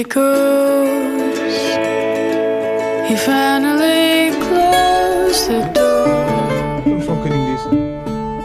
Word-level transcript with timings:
it. 0.00 0.14
He 3.08 3.16
finally 3.16 4.30
closed 4.46 5.48
the 5.48 5.70
door. 5.72 6.82
Non 6.84 7.02
so 7.02 7.20
che 7.22 7.28
in 7.28 7.34
inglese. 7.34 7.68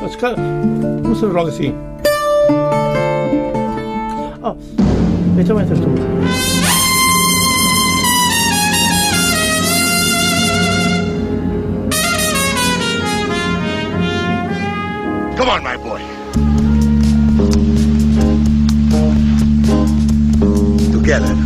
That's 0.02 0.16
good. 0.16 0.38
Non 0.38 1.16
so 1.16 1.28
wrong, 1.30 1.52
sì. 1.52 1.74
Oh, 4.42 4.56
vediamo 5.36 5.60
il 5.62 5.68
testo. 5.68 5.86
Come 15.38 15.50
on, 15.52 15.64
my 15.64 15.78
boy. 15.78 16.02
Together. 20.92 21.45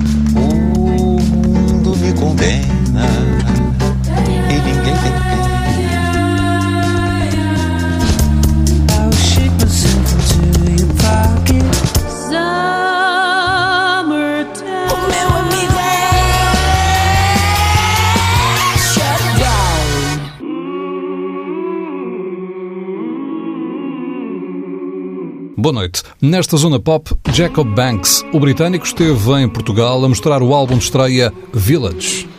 Mundo 2.30 2.69
Boa 25.60 25.74
noite. 25.74 26.04
Nesta 26.22 26.56
zona 26.56 26.80
pop, 26.80 27.12
Jacob 27.34 27.68
Banks, 27.76 28.24
o 28.32 28.40
britânico, 28.40 28.86
esteve 28.86 29.42
em 29.42 29.50
Portugal 29.50 30.06
a 30.06 30.08
mostrar 30.08 30.42
o 30.42 30.54
álbum 30.54 30.78
de 30.78 30.86
estreia 30.86 31.34
Village. 31.54 32.30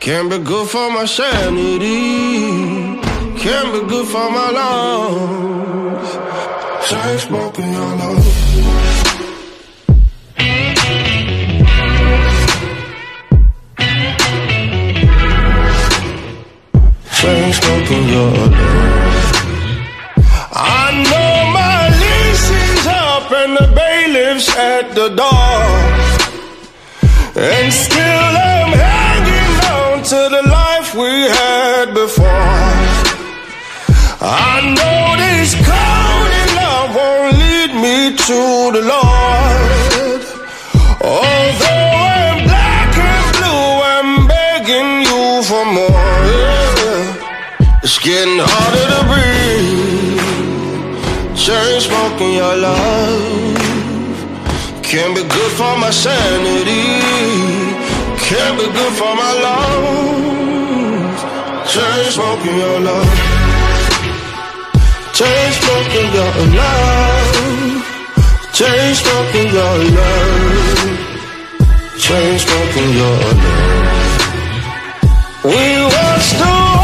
Can't 0.00 0.28
be 0.28 0.38
good 0.38 0.68
for 0.68 0.90
my 0.90 1.06
sanity. 1.06 3.00
Can't 3.38 3.72
be 3.72 3.80
good 3.86 4.06
for 4.06 4.30
my 4.30 4.50
lungs. 4.50 6.18
Chain 6.88 7.18
smoking 7.18 7.72
your 7.72 7.96
love. 7.96 8.43
Chain 17.24 17.52
smoking 17.54 18.06
your 18.10 18.32
love. 18.32 18.52
I 20.52 20.84
know 21.08 21.32
my 21.58 21.78
lease 22.02 22.48
is 22.66 22.86
up 22.86 23.32
and 23.32 23.52
the 23.56 23.68
bailiff's 23.74 24.50
at 24.54 24.94
the 24.94 25.08
door. 25.22 25.64
And 27.42 27.72
still 27.72 28.30
I'm 28.52 28.72
hanging 28.76 29.56
on 29.72 30.02
to 30.12 30.20
the 30.36 30.42
life 30.58 30.94
we 30.94 31.12
had 31.40 31.94
before. 31.94 32.60
I 34.20 34.60
know 34.76 35.16
this 35.24 35.54
cold 35.64 36.30
in 36.42 36.48
love 36.60 36.90
won't 36.98 37.38
lead 37.40 37.72
me 37.84 37.96
to 38.28 38.40
the 38.76 38.86
Lord. 38.86 39.13
Getting 48.36 48.50
harder 48.52 48.86
to 48.92 49.00
breathe. 49.10 50.18
Chain 51.36 51.80
smoking 51.80 52.34
your 52.34 52.56
love 52.56 53.54
can't 54.82 55.14
be 55.16 55.22
good 55.22 55.52
for 55.52 55.76
my 55.78 55.90
sanity. 55.90 57.00
Can't 58.26 58.58
be 58.58 58.66
good 58.66 58.92
for 58.94 59.14
my 59.16 59.32
lungs. 59.44 61.20
Chain 61.72 62.10
smoking 62.10 62.56
your 62.56 62.80
love. 62.80 63.08
Chain 65.14 65.52
smoking 65.58 66.12
your 66.18 66.34
love. 66.60 67.82
Chain 68.52 68.94
smoking 68.94 69.48
your 69.58 69.78
love. 69.98 70.88
Chain 71.98 72.38
smoking 72.38 72.90
your 73.00 73.18
love. 73.42 73.84
We 75.44 75.84
water 75.84 76.14
rising, 76.24 76.83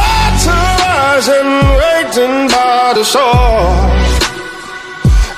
waiting 2.10 2.48
by 2.48 2.92
the 2.94 3.04
shore. 3.04 3.70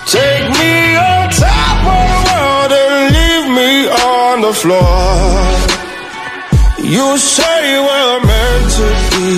Take 0.07 0.49
me 0.61 0.97
on 0.97 1.29
top 1.31 1.79
of 1.97 2.07
the 2.09 2.21
world 2.29 2.73
and 2.73 2.95
leave 3.17 3.49
me 3.61 3.73
on 3.89 4.41
the 4.41 4.53
floor. 4.53 5.23
You 6.79 7.19
say 7.19 7.79
we're 7.79 8.21
meant 8.31 8.67
to 8.79 8.89
be, 9.13 9.29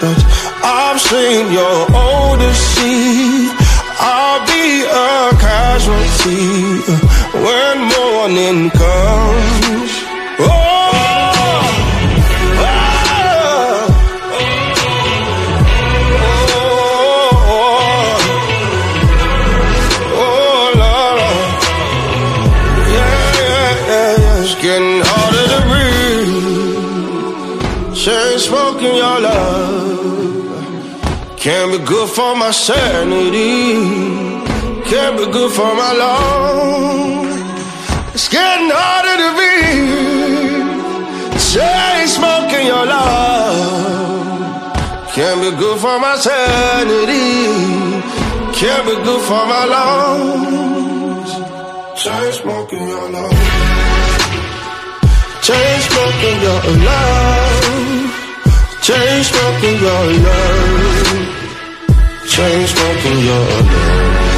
but 0.00 0.18
I've 0.62 1.00
seen 1.00 1.52
your 1.52 1.78
Odyssey. 1.94 3.50
I'll 3.98 4.46
be 4.46 4.82
a 4.84 5.30
casualty 5.38 6.73
sanity. 32.54 33.74
Can't 34.88 35.16
be 35.18 35.26
good 35.30 35.50
for 35.52 35.74
my 35.74 35.92
lungs. 35.92 37.34
It's 38.14 38.28
getting 38.28 38.70
harder 38.72 39.16
to 39.22 39.28
breathe. 39.36 40.64
Chain 41.50 42.06
smoking 42.06 42.66
your 42.66 42.86
love. 42.86 43.94
Can't 45.14 45.40
be 45.42 45.50
good 45.62 45.78
for 45.80 45.98
my 45.98 46.16
sanity. 46.16 47.44
Can't 48.58 48.84
be 48.86 48.94
good 49.06 49.22
for 49.28 49.44
my 49.52 49.64
lungs. 49.74 51.30
Chain 52.02 52.32
smoking 52.32 52.88
your 52.88 53.10
love. 53.10 53.32
Chain 55.42 55.80
smoking 55.88 56.38
your 56.46 56.62
love. 56.88 58.10
Chain 58.80 59.24
smoking 59.24 59.76
your 59.80 60.04
love 60.26 61.43
chain 62.34 62.66
smoking, 62.66 63.18
you're 63.24 63.36
alone 63.36 64.33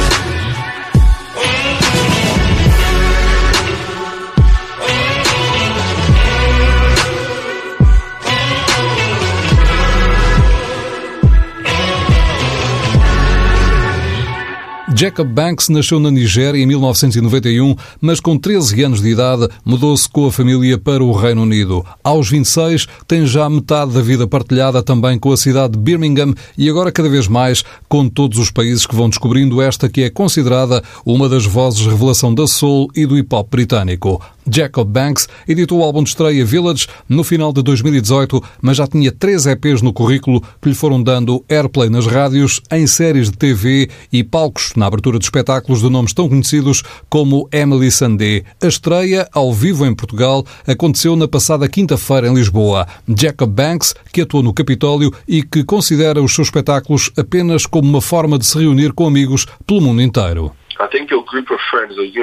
Jacob 14.99 15.27
Banks 15.27 15.69
nasceu 15.69 15.99
na 15.99 16.09
Nigéria 16.09 16.59
em 16.59 16.65
1991, 16.65 17.75
mas 18.01 18.19
com 18.19 18.35
13 18.35 18.81
anos 18.81 18.99
de 18.99 19.09
idade 19.09 19.47
mudou-se 19.63 20.09
com 20.09 20.25
a 20.25 20.31
família 20.31 20.75
para 20.75 21.03
o 21.03 21.11
Reino 21.11 21.43
Unido. 21.43 21.85
Aos 22.03 22.31
26, 22.31 22.87
tem 23.07 23.23
já 23.23 23.47
metade 23.47 23.91
da 23.91 24.01
vida 24.01 24.25
partilhada 24.25 24.81
também 24.81 25.19
com 25.19 25.31
a 25.31 25.37
cidade 25.37 25.73
de 25.73 25.79
Birmingham 25.79 26.33
e 26.57 26.67
agora 26.67 26.91
cada 26.91 27.09
vez 27.09 27.27
mais 27.27 27.63
com 27.87 28.09
todos 28.09 28.39
os 28.39 28.49
países 28.49 28.87
que 28.87 28.95
vão 28.95 29.07
descobrindo 29.07 29.61
esta 29.61 29.87
que 29.87 30.01
é 30.01 30.09
considerada 30.09 30.83
uma 31.05 31.29
das 31.29 31.45
vozes 31.45 31.85
revelação 31.85 32.33
da 32.33 32.47
soul 32.47 32.89
e 32.95 33.05
do 33.05 33.15
hip 33.15 33.35
hop 33.35 33.51
britânico. 33.51 34.19
Jacob 34.49 34.87
Banks 34.87 35.27
editou 35.47 35.79
o 35.79 35.83
álbum 35.83 36.03
de 36.03 36.09
estreia 36.09 36.45
Village 36.45 36.87
no 37.07 37.23
final 37.23 37.51
de 37.51 37.61
2018, 37.61 38.41
mas 38.61 38.77
já 38.77 38.87
tinha 38.87 39.11
três 39.11 39.45
EPs 39.45 39.81
no 39.81 39.93
currículo 39.93 40.41
que 40.61 40.69
lhe 40.69 40.75
foram 40.75 41.01
dando 41.01 41.43
airplay 41.49 41.89
nas 41.89 42.05
rádios, 42.05 42.61
em 42.71 42.87
séries 42.87 43.29
de 43.29 43.37
TV 43.37 43.89
e 44.11 44.23
palcos 44.23 44.73
na 44.75 44.85
abertura 44.85 45.19
de 45.19 45.25
espetáculos 45.25 45.81
de 45.81 45.89
nomes 45.89 46.13
tão 46.13 46.29
conhecidos 46.29 46.83
como 47.09 47.47
Emily 47.51 47.91
Sandé. 47.91 48.43
A 48.61 48.67
estreia, 48.67 49.27
ao 49.33 49.53
vivo 49.53 49.85
em 49.85 49.93
Portugal, 49.93 50.45
aconteceu 50.65 51.15
na 51.15 51.27
passada 51.27 51.67
quinta-feira 51.67 52.27
em 52.27 52.33
Lisboa. 52.33 52.87
Jacob 53.07 53.49
Banks, 53.49 53.95
que 54.11 54.21
atuou 54.21 54.43
no 54.43 54.53
Capitólio 54.53 55.13
e 55.27 55.43
que 55.43 55.63
considera 55.63 56.21
os 56.21 56.33
seus 56.33 56.47
espetáculos 56.47 57.11
apenas 57.17 57.65
como 57.65 57.87
uma 57.87 58.01
forma 58.01 58.37
de 58.37 58.45
se 58.45 58.57
reunir 58.57 58.93
com 58.93 59.07
amigos 59.07 59.45
pelo 59.65 59.81
mundo 59.81 60.01
inteiro. 60.01 60.51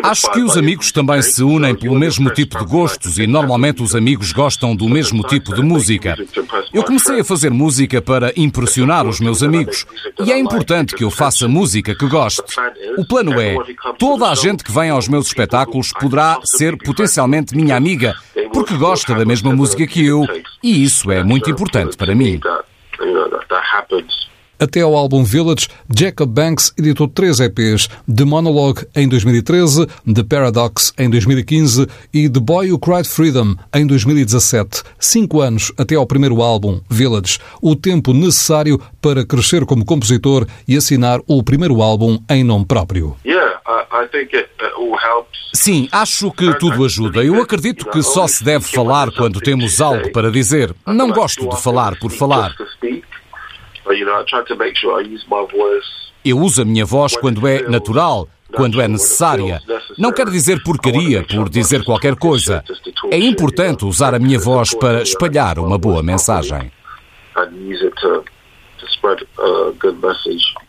Acho 0.02 0.30
que 0.30 0.40
os 0.40 0.56
amigos 0.56 0.92
também 0.92 1.22
se 1.22 1.42
unem 1.42 1.74
pelo 1.74 1.98
mesmo 1.98 2.30
tipo 2.30 2.58
de 2.58 2.64
gostos 2.64 3.18
e 3.18 3.26
normalmente 3.26 3.82
os 3.82 3.94
amigos 3.94 4.32
gostam 4.32 4.74
do 4.74 4.88
mesmo 4.88 5.22
tipo 5.22 5.54
de 5.54 5.62
música. 5.62 6.16
Eu 6.72 6.84
comecei 6.84 7.20
a 7.20 7.24
fazer 7.24 7.50
música 7.50 8.00
para 8.00 8.32
impressionar 8.36 9.06
os 9.06 9.20
meus 9.20 9.42
amigos 9.42 9.86
e 10.24 10.32
é 10.32 10.38
importante 10.38 10.94
que 10.94 11.04
eu 11.04 11.10
faça 11.10 11.48
música 11.48 11.94
que 11.94 12.06
goste. 12.08 12.42
O 12.96 13.04
plano 13.06 13.40
é: 13.40 13.56
toda 13.98 14.30
a 14.30 14.34
gente 14.34 14.62
que 14.62 14.72
vem 14.72 14.90
aos 14.90 15.08
meus 15.08 15.26
espetáculos 15.26 15.92
poderá 15.92 16.40
ser 16.44 16.76
potencialmente 16.76 17.56
minha 17.56 17.76
amiga 17.76 18.14
porque 18.52 18.76
gosta 18.76 19.14
da 19.14 19.24
mesma 19.24 19.52
música 19.52 19.86
que 19.86 20.06
eu 20.06 20.24
e 20.62 20.84
isso 20.84 21.10
é 21.10 21.22
muito 21.22 21.50
importante 21.50 21.96
para 21.96 22.14
mim. 22.14 22.40
Até 24.64 24.80
ao 24.80 24.96
álbum 24.96 25.22
Village, 25.22 25.68
Jacob 25.94 26.26
Banks 26.26 26.72
editou 26.78 27.06
três 27.06 27.38
EPs: 27.38 27.86
The 28.08 28.24
Monologue 28.24 28.86
em 28.96 29.06
2013, 29.06 29.86
The 30.14 30.22
Paradox 30.22 30.90
em 30.96 31.10
2015 31.10 31.86
e 32.14 32.30
The 32.30 32.40
Boy 32.40 32.72
Who 32.72 32.78
Cried 32.78 33.06
Freedom 33.06 33.56
em 33.74 33.86
2017. 33.86 34.82
Cinco 34.98 35.42
anos 35.42 35.70
até 35.76 35.96
ao 35.96 36.06
primeiro 36.06 36.40
álbum, 36.40 36.80
Village. 36.88 37.38
O 37.60 37.76
tempo 37.76 38.14
necessário 38.14 38.80
para 39.02 39.26
crescer 39.26 39.66
como 39.66 39.84
compositor 39.84 40.46
e 40.66 40.78
assinar 40.78 41.20
o 41.26 41.42
primeiro 41.42 41.82
álbum 41.82 42.18
em 42.30 42.42
nome 42.42 42.64
próprio. 42.64 43.14
Sim, 45.52 45.90
acho 45.92 46.32
que 46.32 46.54
tudo 46.54 46.86
ajuda. 46.86 47.22
Eu 47.22 47.38
acredito 47.42 47.84
que 47.90 48.02
só 48.02 48.26
se 48.26 48.42
deve 48.42 48.64
falar 48.64 49.10
quando 49.10 49.42
temos 49.42 49.78
algo 49.82 50.10
para 50.10 50.30
dizer. 50.30 50.74
Não 50.86 51.10
gosto 51.10 51.46
de 51.50 51.60
falar 51.60 51.98
por 51.98 52.10
falar. 52.10 52.54
Eu 56.24 56.38
uso 56.38 56.62
a 56.62 56.64
minha 56.64 56.86
voz 56.86 57.16
quando 57.16 57.46
é 57.46 57.62
natural, 57.68 58.28
quando 58.54 58.80
é 58.80 58.88
necessária. 58.88 59.60
Não 59.98 60.12
quero 60.12 60.30
dizer 60.30 60.62
porcaria 60.62 61.22
por 61.22 61.48
dizer 61.48 61.84
qualquer 61.84 62.16
coisa. 62.16 62.64
É 63.10 63.18
importante 63.18 63.84
usar 63.84 64.14
a 64.14 64.18
minha 64.18 64.38
voz 64.38 64.74
para 64.74 65.02
espalhar 65.02 65.58
uma 65.58 65.76
boa 65.78 66.02
mensagem. 66.02 66.72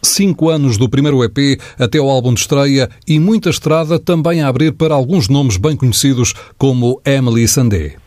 Cinco 0.03 0.49
anos 0.49 0.77
do 0.77 0.89
primeiro 0.89 1.23
EP 1.23 1.59
até 1.79 1.97
ao 1.97 2.09
álbum 2.09 2.33
de 2.33 2.41
estreia 2.41 2.89
e 3.07 3.19
muita 3.19 3.49
estrada 3.49 3.99
também 3.99 4.41
a 4.41 4.47
abrir 4.47 4.73
para 4.73 4.93
alguns 4.93 5.29
nomes 5.29 5.57
bem 5.57 5.75
conhecidos 5.75 6.33
como 6.57 7.01
Emily 7.05 7.47
Sandé. 7.47 7.97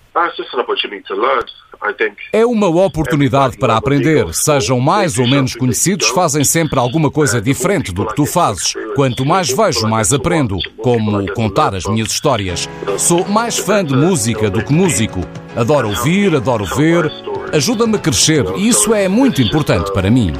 É 2.33 2.45
uma 2.45 2.69
oportunidade 2.69 3.57
para 3.57 3.77
aprender. 3.77 4.33
Sejam 4.35 4.81
mais 4.81 5.19
ou 5.19 5.29
menos 5.29 5.55
conhecidos, 5.55 6.09
fazem 6.09 6.43
sempre 6.45 6.79
alguma 6.79 7.11
coisa 7.11 7.41
diferente 7.41 7.93
do 7.93 8.07
que 8.07 8.15
tu 8.15 8.27
fazes. 8.27 8.75
Quanto 8.95 9.25
mais 9.25 9.51
vejo, 9.51 9.87
mais 9.87 10.13
aprendo. 10.13 10.59
Como 10.79 11.33
contar 11.35 11.75
as 11.75 11.85
minhas 11.85 12.09
histórias. 12.09 12.69
Sou 12.99 13.25
mais 13.29 13.59
fã 13.59 13.85
de 13.85 13.95
música 13.95 14.51
do 14.51 14.65
que 14.65 14.73
músico. 14.73 15.21
Adoro 15.55 15.89
ouvir, 15.89 16.35
adoro 16.35 16.65
ver. 16.65 17.11
Ajuda-me 17.53 17.97
a 17.97 17.99
crescer 17.99 18.45
e 18.57 18.69
isso 18.69 18.93
é 18.93 19.09
muito 19.09 19.41
importante 19.41 19.93
para 19.93 20.11
mim. 20.11 20.33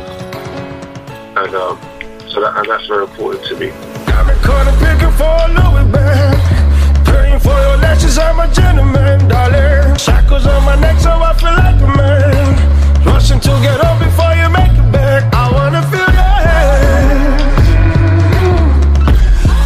For 7.41 7.59
your 7.61 7.77
lashes, 7.79 8.19
I'm 8.19 8.41
a 8.41 8.49
gentleman, 8.53 9.29
darling. 9.29 9.97
Shackles 9.97 10.47
on 10.47 10.65
my 10.65 10.77
neck, 10.77 10.99
so 10.99 11.11
I 11.11 11.33
feel 11.35 11.53
like 11.53 11.81
a 11.81 11.91
man. 11.97 13.05
Rushing 13.05 13.41
to 13.41 13.51
get 13.63 13.81
up 13.81 13.99
before 13.99 14.35
you 14.35 14.49
make 14.49 14.73
it 14.73 14.93
back. 14.93 15.33
I 15.35 15.51
wanna 15.53 15.83
feel 15.91 16.11
your 16.21 16.39
hands 16.47 17.69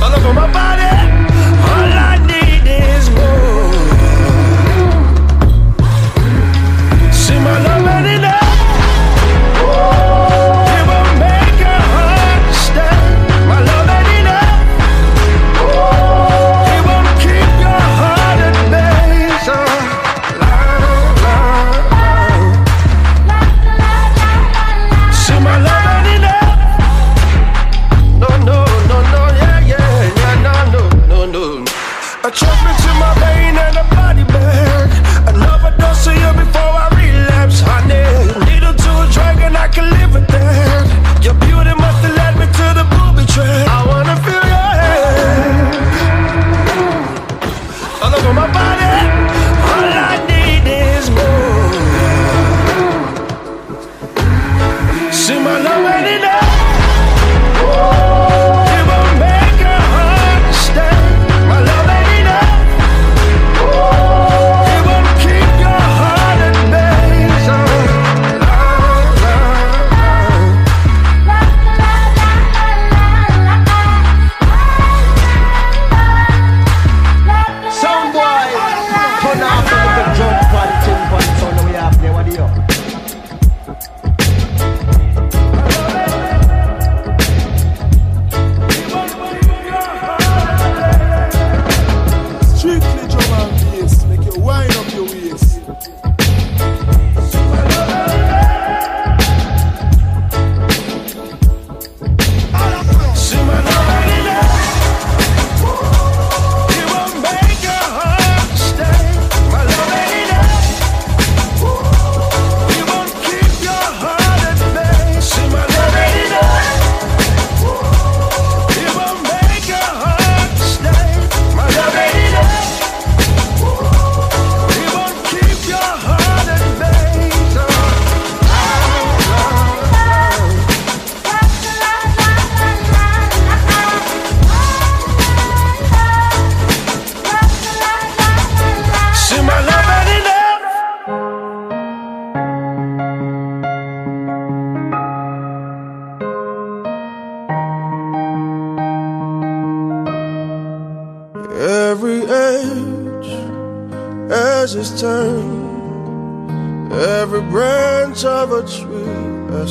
all 0.03 0.13
over 0.15 0.33
my 0.35 0.53
body. 0.53 1.02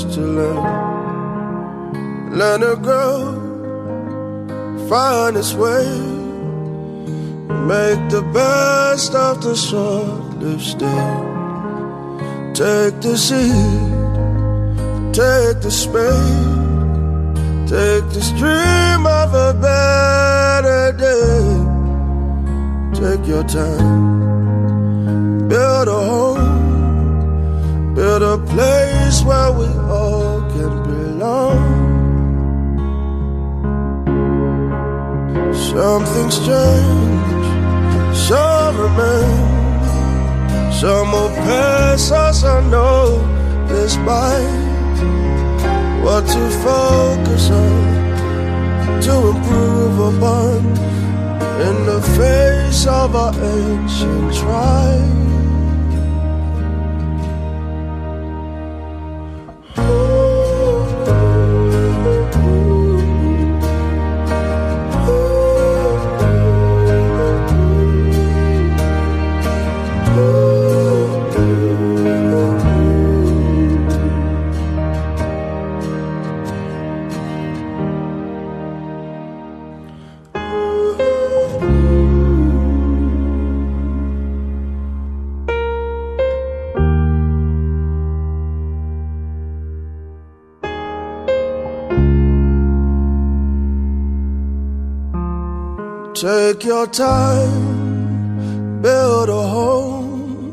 Has 0.03 0.15
to 0.15 0.21
learn. 0.21 0.63
Learn 2.37 2.61
to 2.61 2.75
grow, 2.77 3.35
find 4.89 5.35
its 5.37 5.53
way. 5.53 5.85
Make 7.67 8.09
the 8.09 8.23
best 8.33 9.13
of 9.15 9.41
the 9.41 9.55
short-lived 9.55 10.61
stay. 10.61 11.27
Take 12.53 12.99
the 13.01 13.17
seed, 13.17 13.53
take 15.13 15.61
the 15.61 15.71
spade, 15.71 16.45
take 17.67 18.09
scientists 18.11 18.31
dream 18.39 19.05
of 19.05 19.33
a 19.33 19.53
better 19.53 20.91
day. 20.97 21.67
Take 22.93 23.27
your 23.27 23.43
time, 23.43 25.47
build 25.47 25.87
a 25.87 25.91
home, 25.91 26.30
build 28.19 28.41
a 28.41 28.45
place 28.45 29.23
where 29.23 29.51
we 29.53 29.67
all 29.89 30.41
can 30.53 30.73
belong. 30.83 31.61
Something's 35.53 36.37
changed, 36.39 37.45
some 38.27 38.77
remain, 38.85 39.43
some 40.73 41.11
will 41.13 41.33
pass 41.47 42.11
us 42.11 42.43
unknown, 42.43 43.19
despite 43.69 44.59
what 46.03 46.23
to 46.35 46.43
focus 46.67 47.49
on, 47.49 49.01
to 49.05 49.15
improve 49.33 49.97
upon 50.15 50.59
in 51.67 51.85
the 51.85 52.01
face 52.17 52.85
of 52.87 53.15
our 53.15 53.33
ancient 53.33 54.35
tribe. 54.35 55.20
Take 96.21 96.67
your 96.67 96.85
time, 96.85 98.79
build 98.79 99.27
a 99.27 99.41
home, 99.41 100.51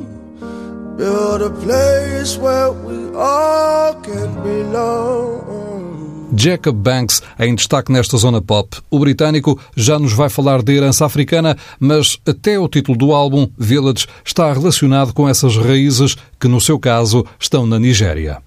build 0.96 1.42
a 1.42 1.50
place 1.50 2.38
where 2.38 2.70
we 2.70 3.14
all 3.14 3.92
can 4.00 4.32
belong. 4.42 6.32
Jacob 6.34 6.75
Banks 6.75 7.22
em 7.38 7.54
destaque 7.54 7.92
nesta 7.92 8.16
zona 8.16 8.40
pop. 8.40 8.78
O 8.90 8.98
britânico 8.98 9.60
já 9.76 9.98
nos 9.98 10.14
vai 10.14 10.30
falar 10.30 10.62
de 10.62 10.75
herança 10.75 11.04
africana, 11.04 11.54
mas 11.78 12.18
até 12.26 12.58
o 12.58 12.66
título 12.66 12.96
do 12.96 13.12
álbum, 13.12 13.46
Village, 13.58 14.06
está 14.25 14.50
relacionado 14.50 15.12
com 15.12 15.28
essas 15.28 15.54
raízes 15.54 16.16
que, 16.40 16.48
no 16.48 16.62
seu 16.62 16.78
caso, 16.80 17.26
estão 17.38 17.66
na 17.66 17.78
Nigéria. 17.78 18.42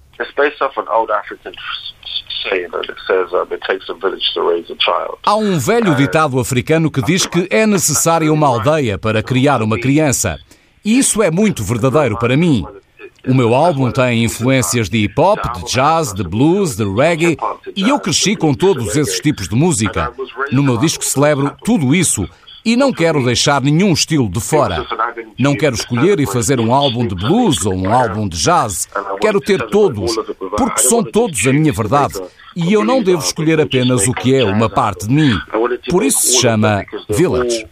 It's 2.44 2.50
based 2.50 2.72
off 2.72 2.72
an 2.72 2.72
old 2.72 2.72
African 2.72 2.72
saying 2.72 2.72
that 2.72 2.88
it 2.88 2.98
says 3.06 3.32
it 3.50 3.60
takes 3.66 3.88
a 3.88 3.94
village 3.94 4.32
to 4.34 4.42
raise 4.42 4.70
a 4.70 4.76
child. 4.76 5.18
Há 5.24 5.36
um 5.36 5.58
velho 5.58 5.94
ditado 5.94 6.38
africano 6.40 6.90
que 6.90 7.02
diz 7.02 7.26
que 7.26 7.46
é 7.50 7.66
necessária 7.66 8.32
uma 8.32 8.46
aldeia 8.46 8.98
para 8.98 9.22
criar 9.22 9.62
uma 9.62 9.78
criança. 9.78 10.38
E 10.84 10.98
isso 10.98 11.22
é 11.22 11.30
muito 11.30 11.62
verdadeiro 11.62 12.18
para 12.18 12.36
mim. 12.36 12.64
O 13.26 13.34
meu 13.34 13.54
álbum 13.54 13.88
tem 13.92 14.24
influências 14.24 14.88
de 14.88 14.98
hip 14.98 15.14
hop, 15.20 15.38
de 15.54 15.72
jazz, 15.72 16.12
de 16.12 16.24
blues, 16.24 16.74
de 16.74 16.84
reggae, 16.84 17.36
e 17.76 17.88
eu 17.88 18.00
cresci 18.00 18.34
com 18.34 18.52
todos 18.52 18.96
esses 18.96 19.20
tipos 19.20 19.48
de 19.48 19.54
música. 19.54 20.12
No 20.50 20.60
meu 20.60 20.76
disco 20.76 21.04
celebro 21.04 21.54
tudo 21.64 21.94
isso 21.94 22.28
e 22.64 22.76
não 22.76 22.92
quero 22.92 23.24
deixar 23.24 23.60
nenhum 23.60 23.92
estilo 23.92 24.28
de 24.28 24.40
fora. 24.40 24.86
Não 25.38 25.56
quero 25.56 25.74
escolher 25.74 26.20
e 26.20 26.26
fazer 26.26 26.60
um 26.60 26.74
álbum 26.74 27.06
de 27.06 27.14
blues 27.14 27.64
ou 27.66 27.74
um 27.74 27.92
álbum 27.92 28.28
de 28.28 28.36
jazz. 28.36 28.88
Quero 29.20 29.40
ter 29.40 29.66
todos, 29.68 30.14
porque 30.56 30.80
são 30.80 31.02
todos 31.02 31.46
a 31.46 31.52
minha 31.52 31.72
verdade. 31.72 32.20
E 32.54 32.72
eu 32.72 32.84
não 32.84 33.02
devo 33.02 33.22
escolher 33.22 33.60
apenas 33.60 34.06
o 34.06 34.12
que 34.12 34.34
é 34.34 34.44
uma 34.44 34.68
parte 34.68 35.06
de 35.06 35.14
mim. 35.14 35.38
Por 35.90 36.04
isso 36.04 36.20
se 36.20 36.40
chama 36.40 36.84
Village. 37.08 37.66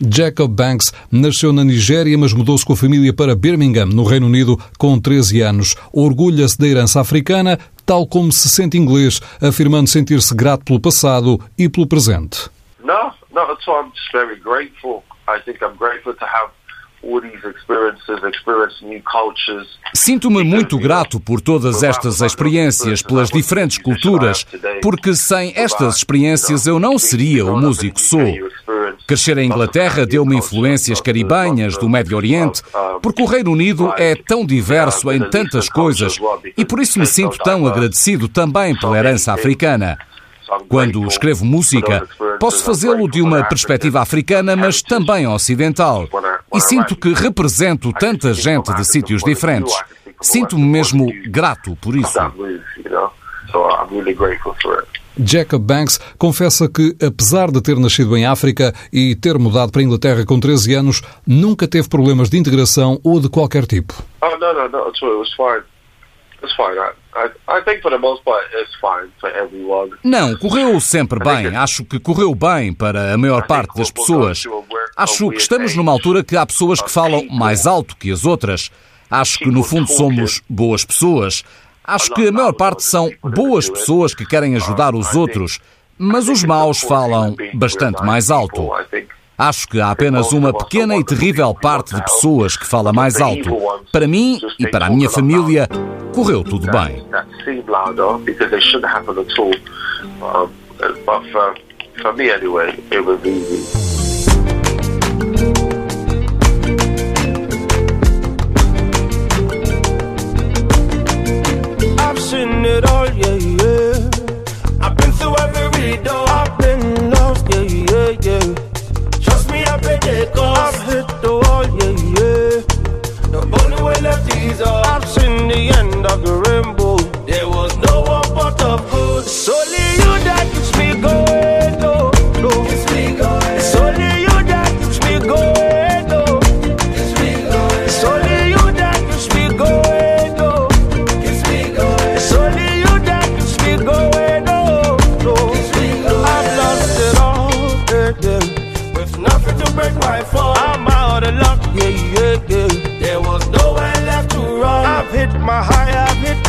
Jacob 0.00 0.50
Banks 0.50 0.92
nasceu 1.10 1.52
na 1.52 1.64
Nigéria, 1.64 2.16
mas 2.16 2.32
mudou-se 2.32 2.64
com 2.64 2.72
a 2.72 2.76
família 2.76 3.12
para 3.12 3.34
Birmingham, 3.34 3.86
no 3.86 4.04
Reino 4.04 4.26
Unido, 4.26 4.58
com 4.78 4.98
13 4.98 5.40
anos. 5.40 5.74
Orgulha-se 5.92 6.58
da 6.58 6.66
herança 6.66 7.00
africana, 7.00 7.58
tal 7.86 8.06
como 8.06 8.32
se 8.32 8.48
sente 8.48 8.76
inglês, 8.76 9.20
afirmando 9.40 9.88
sentir-se 9.88 10.34
grato 10.34 10.64
pelo 10.64 10.80
passado 10.80 11.40
e 11.56 11.68
pelo 11.68 11.86
presente. 11.86 12.50
No, 12.80 13.12
not 13.32 13.50
at 13.50 13.66
all. 13.68 13.84
I'm 13.84 13.92
just 13.94 14.12
very 14.12 14.36
grateful. 14.40 15.04
I 15.28 15.40
think 15.40 15.62
I'm 15.62 15.76
grateful 15.76 16.14
to 16.14 16.24
have 16.24 16.50
Sinto-me 19.94 20.42
muito 20.42 20.78
grato 20.78 21.20
por 21.20 21.40
todas 21.40 21.82
estas 21.82 22.20
experiências, 22.20 23.02
pelas 23.02 23.30
diferentes 23.30 23.78
culturas, 23.78 24.44
porque 24.82 25.14
sem 25.14 25.52
estas 25.54 25.96
experiências 25.96 26.66
eu 26.66 26.78
não 26.78 26.98
seria 26.98 27.46
o 27.46 27.56
músico 27.56 28.00
sou. 28.00 28.34
Crescer 29.06 29.38
em 29.38 29.46
Inglaterra 29.46 30.04
deu-me 30.04 30.36
influências 30.36 31.00
caribenhas 31.00 31.78
do 31.78 31.88
Médio 31.88 32.16
Oriente, 32.16 32.62
porque 33.00 33.22
o 33.22 33.26
Reino 33.26 33.52
Unido 33.52 33.92
é 33.96 34.16
tão 34.16 34.44
diverso 34.44 35.12
em 35.12 35.20
tantas 35.30 35.68
coisas 35.68 36.18
e 36.56 36.64
por 36.64 36.80
isso 36.80 36.98
me 36.98 37.06
sinto 37.06 37.38
tão 37.38 37.66
agradecido 37.66 38.28
também 38.28 38.74
pela 38.76 38.98
herança 38.98 39.32
africana. 39.32 39.96
Quando 40.68 41.06
escrevo 41.06 41.44
música, 41.44 42.06
posso 42.38 42.64
fazê-lo 42.64 43.08
de 43.08 43.20
uma 43.20 43.44
perspectiva 43.44 44.00
africana, 44.00 44.56
mas 44.56 44.82
também 44.82 45.26
ocidental. 45.26 46.08
E 46.56 46.60
sinto 46.60 46.96
que 46.96 47.12
represento 47.12 47.92
tanta 47.92 48.32
gente 48.32 48.72
de 48.74 48.84
sítios 48.84 49.22
diferentes. 49.22 49.74
Sinto-me 50.20 50.64
mesmo 50.64 51.06
grato 51.28 51.76
por 51.76 51.94
isso. 51.94 52.18
Jacob 55.18 55.62
Banks 55.62 55.98
confessa 56.18 56.68
que, 56.68 56.94
apesar 57.04 57.50
de 57.50 57.62
ter 57.62 57.76
nascido 57.76 58.16
em 58.16 58.26
África 58.26 58.74
e 58.92 59.14
ter 59.14 59.38
mudado 59.38 59.72
para 59.72 59.80
a 59.80 59.84
Inglaterra 59.84 60.24
com 60.26 60.38
13 60.38 60.74
anos, 60.74 61.02
nunca 61.26 61.66
teve 61.66 61.88
problemas 61.88 62.28
de 62.28 62.38
integração 62.38 63.00
ou 63.02 63.20
de 63.20 63.28
qualquer 63.28 63.66
tipo. 63.66 63.94
Oh 64.20 64.30
no, 64.36 64.52
no, 64.52 64.68
not 64.68 64.74
at 64.74 65.02
all. 65.02 65.10
It 65.10 65.18
was 65.18 65.32
fine. 65.34 65.62
It's 66.42 66.54
fine. 66.54 66.76
I, 66.78 66.92
I, 67.16 67.58
I 67.58 67.64
think 67.64 67.80
for 67.80 67.90
the 67.90 67.98
most 67.98 68.22
part, 68.24 68.44
it's 68.52 68.74
fine 68.78 69.10
for 69.18 69.30
everyone. 69.30 69.90
Não, 70.04 70.36
correu 70.36 70.78
sempre 70.80 71.18
bem. 71.18 71.56
Acho 71.56 71.84
que 71.84 71.98
correu 71.98 72.34
bem 72.34 72.74
para 72.74 73.14
a 73.14 73.18
maior 73.18 73.46
parte 73.46 73.74
das 73.76 73.90
pessoas. 73.90 74.44
Acho 74.96 75.28
que 75.28 75.36
estamos 75.36 75.76
numa 75.76 75.92
altura 75.92 76.24
que 76.24 76.38
há 76.38 76.46
pessoas 76.46 76.80
que 76.80 76.90
falam 76.90 77.26
mais 77.30 77.66
alto 77.66 77.94
que 77.98 78.10
as 78.10 78.24
outras. 78.24 78.70
Acho 79.10 79.38
que 79.38 79.50
no 79.50 79.62
fundo 79.62 79.86
somos 79.86 80.40
boas 80.48 80.86
pessoas. 80.86 81.44
Acho 81.84 82.14
que 82.14 82.26
a 82.26 82.32
maior 82.32 82.54
parte 82.54 82.82
são 82.82 83.12
boas 83.22 83.68
pessoas 83.68 84.14
que 84.14 84.24
querem 84.24 84.56
ajudar 84.56 84.94
os 84.94 85.14
outros, 85.14 85.60
mas 85.98 86.30
os 86.30 86.42
maus 86.44 86.80
falam 86.80 87.36
bastante 87.52 88.02
mais 88.02 88.30
alto. 88.30 88.70
Acho 89.36 89.68
que 89.68 89.82
há 89.82 89.90
apenas 89.90 90.32
uma 90.32 90.50
pequena 90.50 90.96
e 90.96 91.04
terrível 91.04 91.54
parte 91.54 91.94
de 91.94 92.02
pessoas 92.02 92.56
que 92.56 92.66
fala 92.66 92.90
mais 92.90 93.20
alto. 93.20 93.54
Para 93.92 94.08
mim 94.08 94.40
e 94.58 94.66
para 94.66 94.86
a 94.86 94.90
minha 94.90 95.10
família, 95.10 95.68
correu 96.14 96.42
tudo 96.42 96.68
bem. 96.70 97.04
For 102.02 102.12
me 102.12 102.30
anyway, 102.30 102.78
it 102.92 103.00
was 103.00 103.24
easy. 103.24 103.85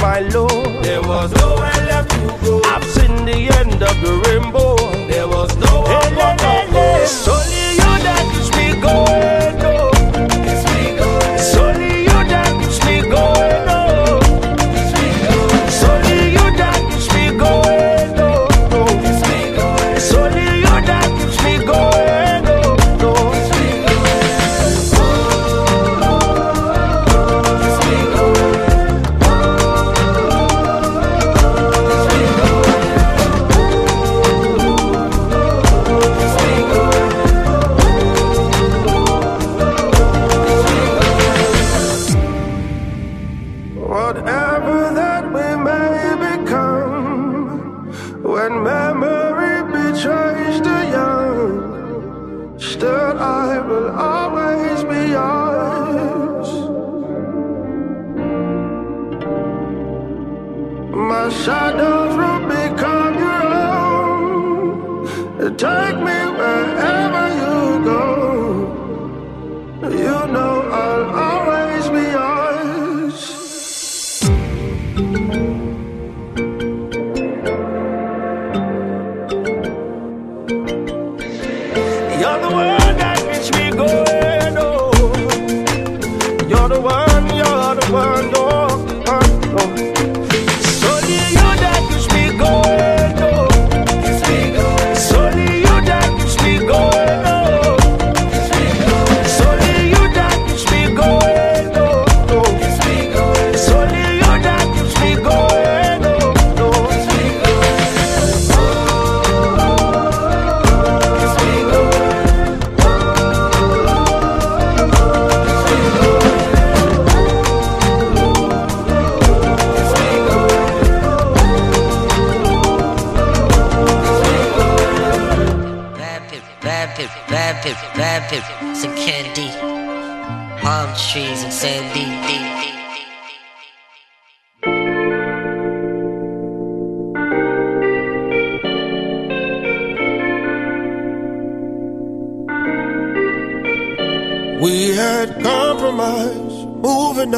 my 0.01 0.19
Lord. 0.19 0.83
There 0.83 1.01
was 1.01 1.31
nowhere 1.35 1.81
left 1.89 2.09
to 2.11 2.45
go. 2.45 2.61
I've 2.65 2.83
seen 2.83 3.25
the 3.25 3.49
end 3.59 3.81
of 3.81 3.95
the 4.01 4.11
road. 4.11 4.26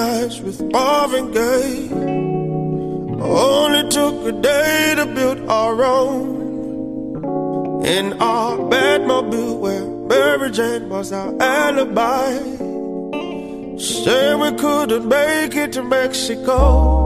with 0.09 0.61
Marvin 0.71 1.31
Gaye. 1.31 1.89
Only 3.21 3.89
took 3.89 4.25
a 4.25 4.31
day 4.31 4.93
to 4.95 5.05
build 5.05 5.39
our 5.47 5.83
own. 5.83 6.25
In 7.85 8.13
our 8.21 8.57
Batmobile, 8.57 9.59
where 9.59 9.85
Mary 9.85 10.49
Jane 10.51 10.89
was 10.89 11.11
our 11.11 11.31
alibi. 11.39 12.31
Said 13.77 14.39
we 14.39 14.51
couldn't 14.57 15.07
make 15.07 15.55
it 15.55 15.73
to 15.73 15.83
Mexico. 15.83 16.98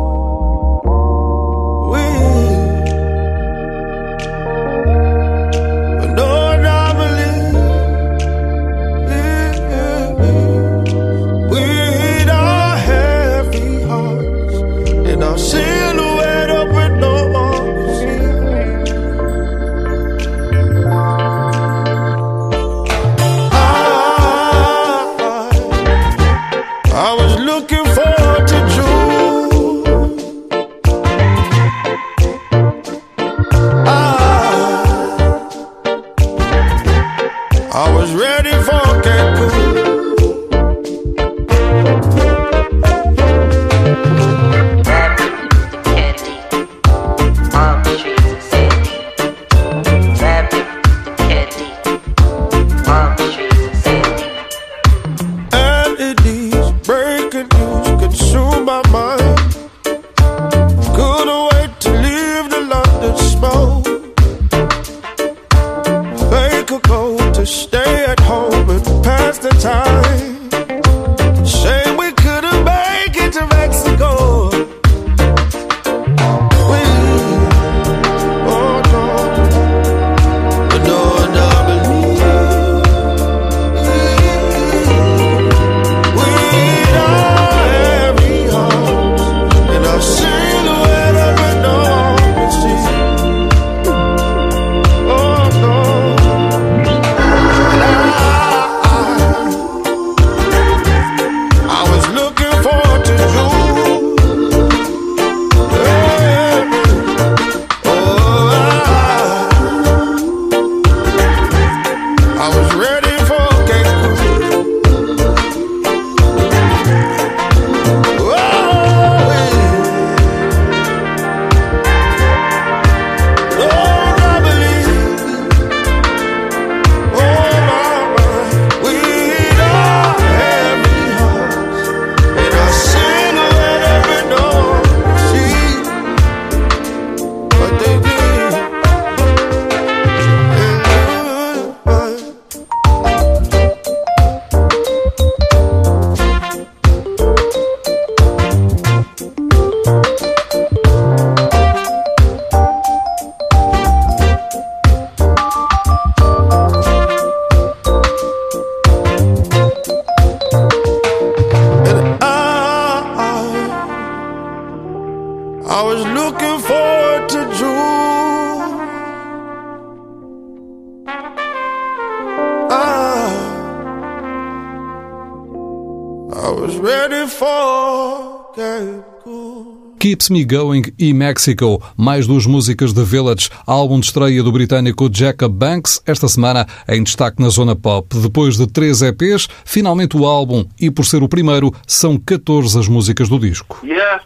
Keeps 180.24 180.30
Me 180.30 180.46
Going 180.46 180.84
e 180.98 181.12
Mexico, 181.12 181.82
mais 181.98 182.26
duas 182.28 182.46
músicas 182.46 182.94
de 182.94 183.04
Village, 183.04 183.50
álbum 183.66 184.00
de 184.00 184.06
estreia 184.06 184.42
do 184.42 184.52
britânico 184.52 185.10
Jacob 185.12 185.52
Banks, 185.52 186.02
esta 186.06 186.28
semana 186.30 186.66
em 186.88 187.04
destaque 187.04 187.42
na 187.42 187.50
zona 187.50 187.76
pop. 187.76 188.08
Depois 188.22 188.56
de 188.56 188.66
três 188.68 189.02
EPs, 189.02 189.48
finalmente 189.66 190.16
o 190.16 190.26
álbum, 190.26 190.66
e 190.80 190.90
por 190.90 191.06
ser 191.06 191.24
o 191.24 191.28
primeiro, 191.28 191.74
são 191.86 192.18
14 192.18 192.80
as 192.80 192.88
músicas 192.88 193.28
do 193.28 193.38
disco. 193.38 193.80
Yeah, 193.84 194.24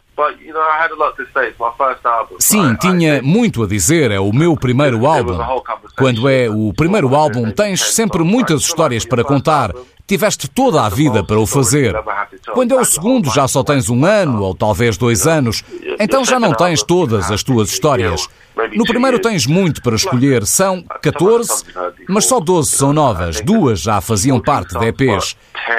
Sim, 2.40 2.76
tinha 2.76 3.22
muito 3.22 3.64
a 3.64 3.68
dizer. 3.68 4.10
É 4.10 4.20
o 4.20 4.34
meu 4.34 4.58
primeiro 4.58 5.06
álbum. 5.06 5.38
Quando 5.96 6.28
é 6.28 6.50
o 6.50 6.74
primeiro 6.74 7.14
álbum, 7.16 7.52
tens 7.52 7.94
sempre 7.94 8.24
muitas 8.24 8.62
histórias 8.62 9.06
para 9.06 9.24
contar. 9.24 9.72
Tiveste 10.08 10.48
toda 10.48 10.84
a 10.84 10.90
vida 10.90 11.24
para 11.24 11.38
o 11.38 11.46
fazer. 11.46 11.94
Quando 12.54 12.74
é 12.74 12.80
o 12.80 12.86
segundo, 12.86 13.30
já 13.30 13.48
só 13.48 13.62
tens 13.62 13.90
um 13.90 14.06
ano 14.06 14.42
ou 14.42 14.56
talvez 14.56 14.98
dois 14.98 15.28
anos. 15.28 15.64
Então 16.00 16.26
já 16.26 16.40
não 16.40 16.54
tens 16.54 16.82
todas 16.82 17.30
as 17.30 17.44
tuas 17.44 17.70
histórias. 17.70 18.28
No 18.74 18.86
primeiro 18.86 19.20
tens 19.20 19.46
muito 19.46 19.84
para 19.84 19.96
escolher. 19.96 20.46
São 20.48 20.82
14, 21.02 21.66
mas 22.08 22.26
só 22.26 22.40
12 22.40 22.72
são 22.72 22.92
novas. 22.94 23.42
Duas 23.42 23.82
já 23.82 24.02
faziam 24.02 24.40
parte 24.40 24.80
de 24.80 24.86
EPs. 24.88 25.36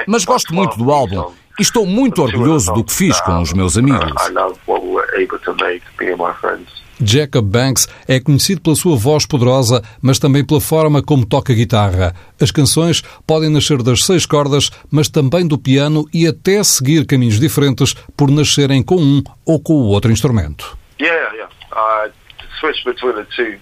Mas 0.07 0.23
gosto 0.23 0.53
muito 0.53 0.77
do 0.77 0.91
álbum 0.91 1.31
e 1.59 1.61
estou 1.61 1.85
muito 1.85 2.21
orgulhoso 2.21 2.73
do 2.73 2.83
que 2.83 2.93
fiz 2.93 3.19
com 3.21 3.41
os 3.41 3.53
meus 3.53 3.77
amigos. 3.77 4.09
I 4.25 4.31
love 4.31 4.57
what 4.65 4.85
we 4.85 4.93
were 4.93 5.07
able 5.15 5.39
to 5.39 5.53
make, 5.63 5.83
me 5.99 6.11
and 6.11 6.17
my 6.17 6.33
friends. 6.39 6.79
Jacob 7.01 7.45
Banks 7.45 7.87
é 8.07 8.19
conhecido 8.19 8.61
pela 8.61 8.75
sua 8.75 8.95
voz 8.95 9.25
poderosa, 9.25 9.81
mas 10.01 10.19
também 10.19 10.43
pela 10.43 10.59
forma 10.59 11.01
como 11.01 11.25
toca 11.25 11.53
guitarra. 11.53 12.13
As 12.39 12.51
canções 12.51 13.01
podem 13.25 13.49
nascer 13.49 13.81
das 13.81 14.03
seis 14.05 14.25
cordas, 14.25 14.69
mas 14.91 15.07
também 15.07 15.47
do 15.47 15.57
piano 15.57 16.05
e 16.13 16.27
até 16.27 16.61
seguir 16.63 17.05
caminhos 17.05 17.39
diferentes 17.39 17.93
por 18.17 18.29
nascerem 18.29 18.83
com 18.83 18.97
um 18.97 19.23
ou 19.45 19.59
com 19.59 19.73
o 19.73 19.87
outro 19.87 20.11
instrumento. 20.11 20.77
Yeah, 20.99 21.33
yeah. 21.33 21.53
I 21.71 22.11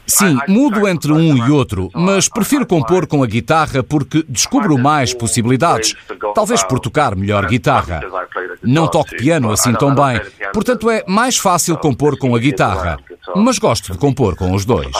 Sim, 0.05 0.38
mudo 0.47 0.88
entre 0.88 1.12
um 1.12 1.38
e 1.38 1.51
outro, 1.51 1.89
mas 1.93 2.27
prefiro 2.27 2.65
compor 2.65 3.07
com 3.07 3.23
a 3.23 3.27
guitarra 3.27 3.83
porque 3.83 4.23
descubro 4.27 4.77
mais 4.77 5.13
possibilidades. 5.13 5.93
Talvez 6.33 6.63
por 6.63 6.79
tocar 6.79 7.15
melhor 7.15 7.45
guitarra. 7.47 8.01
Não 8.63 8.88
toco 8.88 9.10
piano 9.17 9.51
assim 9.51 9.73
tão 9.73 9.93
bem, 9.93 10.19
portanto 10.53 10.89
é 10.89 11.03
mais 11.07 11.38
fácil 11.38 11.77
compor 11.77 12.17
com 12.17 12.36
a 12.36 12.39
guitarra. 12.39 12.97
Mas 13.36 13.60
gosto 13.60 13.91
de 13.91 13.97
compor 13.97 14.36
com 14.36 14.53
os 14.53 14.65
dois. 14.65 14.91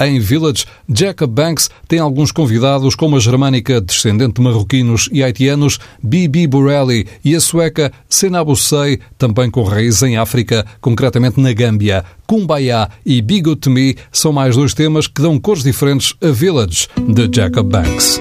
Em 0.00 0.18
Village, 0.20 0.64
Jacob 0.88 1.30
Banks 1.30 1.70
tem 1.86 1.98
alguns 1.98 2.32
convidados, 2.32 2.94
como 2.94 3.16
a 3.16 3.20
germânica 3.20 3.80
descendente 3.80 4.34
de 4.34 4.42
marroquinos 4.42 5.08
e 5.12 5.22
haitianos 5.22 5.78
Bibi 6.02 6.46
Borelli 6.46 7.06
e 7.24 7.34
a 7.34 7.40
sueca 7.40 7.92
Sena 8.08 8.44
Bussei, 8.44 9.00
também 9.16 9.50
com 9.50 9.62
raiz 9.62 10.02
em 10.02 10.16
África, 10.16 10.64
concretamente 10.80 11.40
na 11.40 11.52
Gâmbia. 11.52 12.04
Kumbaya 12.26 12.88
e 13.04 13.22
Me 13.66 13.96
são 14.12 14.32
mais 14.32 14.54
dois 14.54 14.74
temas 14.74 15.06
que 15.06 15.22
dão 15.22 15.38
cores 15.38 15.62
diferentes 15.62 16.14
a 16.22 16.28
Village, 16.28 16.88
de 16.96 17.28
Jacob 17.34 17.68
Banks. 17.68 18.20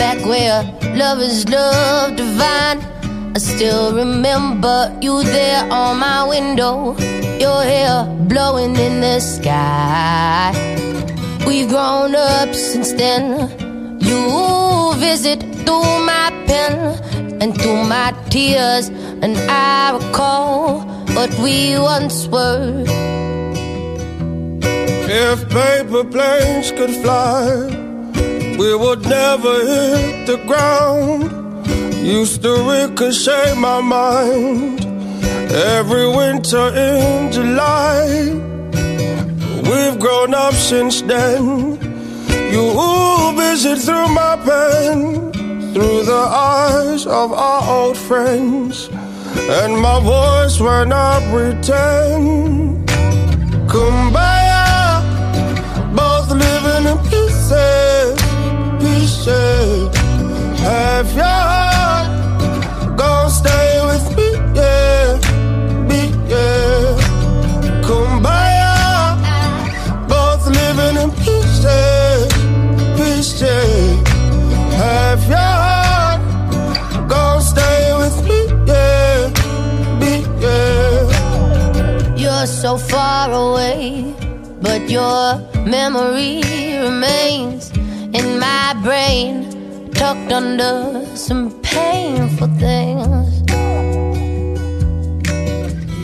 Back 0.00 0.24
where 0.24 0.62
love 0.96 1.20
is 1.20 1.46
love 1.50 2.16
divine. 2.16 2.80
I 3.36 3.38
still 3.38 3.94
remember 3.94 4.76
you 5.02 5.22
there 5.22 5.62
on 5.70 5.98
my 5.98 6.24
window, 6.24 6.96
your 7.44 7.62
hair 7.62 8.06
blowing 8.32 8.76
in 8.76 9.02
the 9.02 9.20
sky. 9.20 10.56
We've 11.46 11.68
grown 11.68 12.14
up 12.14 12.54
since 12.54 12.94
then. 12.94 13.24
You 14.00 14.20
visit 14.96 15.40
through 15.66 15.92
my 16.12 16.28
pen 16.48 16.74
and 17.42 17.50
through 17.60 17.84
my 17.84 18.08
tears, 18.30 18.88
and 19.24 19.36
I 19.50 19.98
recall 19.98 20.80
what 21.16 21.30
we 21.44 21.78
once 21.78 22.26
were. 22.26 22.84
If 25.28 25.38
paper 25.50 26.04
planes 26.04 26.72
could 26.72 26.94
fly, 27.02 27.79
we 28.60 28.74
would 28.74 29.02
never 29.06 29.54
hit 29.72 30.26
the 30.26 30.36
ground. 30.46 31.22
Used 31.96 32.42
to 32.42 32.52
ricochet 32.72 33.54
my 33.54 33.80
mind 33.80 34.84
every 35.76 36.06
winter 36.20 36.66
in 36.90 37.32
July. 37.32 38.04
We've 39.68 39.98
grown 39.98 40.34
up 40.34 40.52
since 40.52 41.00
then. 41.00 41.42
You 42.54 42.66
visit 43.42 43.78
through 43.86 44.08
my 44.22 44.34
pen, 44.48 45.32
through 45.72 46.02
the 46.12 46.24
eyes 46.52 47.06
of 47.06 47.32
our 47.32 47.62
old 47.78 47.96
friends, 47.96 48.90
and 49.58 49.72
my 49.88 49.98
voice 50.00 50.60
when 50.60 50.92
I 50.92 51.14
pretend. 51.32 52.86
Kumbaya, 53.70 54.39
far 83.30 83.50
away, 83.50 84.14
but 84.60 84.88
your 84.90 85.38
memory 85.64 86.42
remains 86.86 87.70
in 88.18 88.38
my 88.38 88.74
brain, 88.82 89.90
tucked 89.92 90.32
under 90.32 91.04
some 91.16 91.50
painful 91.62 92.48
things. 92.58 93.42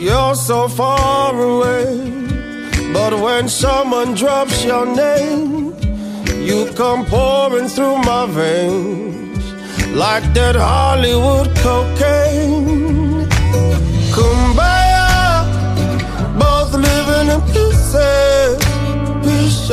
You're 0.01 0.35
so 0.35 0.69
far 0.69 1.33
away, 1.41 1.87
but 2.93 3.13
when 3.21 3.49
someone 3.49 4.15
drops 4.15 4.65
your 4.65 4.87
name, 4.87 5.75
you 6.49 6.71
come 6.75 7.05
pouring 7.07 7.69
through 7.69 7.99
my 7.99 8.27
veins 8.27 9.45
like 9.95 10.27
that 10.35 10.55
Hollywood 10.55 11.49
cocaine. 11.57 12.76
In 17.95 19.21
pieces, 19.23 19.73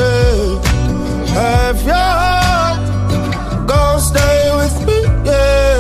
pieces. 0.60 1.30
Have 1.32 1.82
your 1.84 1.96
heart, 1.96 3.68
gonna 3.68 4.00
stay 4.00 4.56
with 4.56 4.76
me, 4.86 5.02
yeah, 5.26 5.73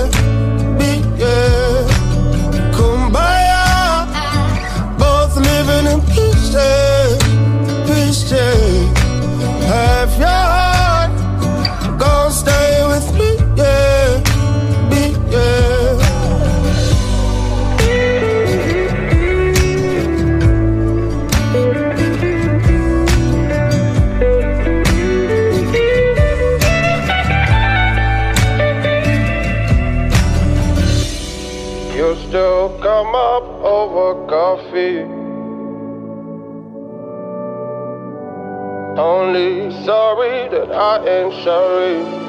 I 40.71 41.05
ain't 41.05 41.43
sorry. 41.43 42.22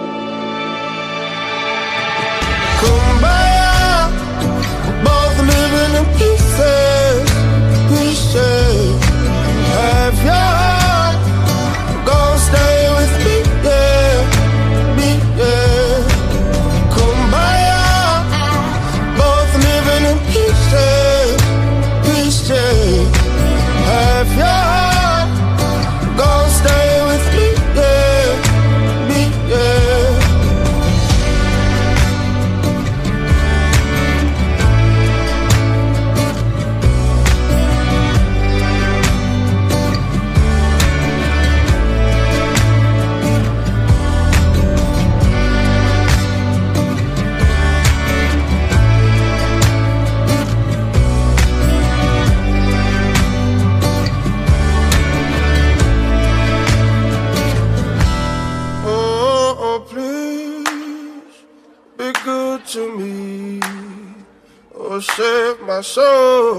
My 65.75 65.81
soul 65.81 66.57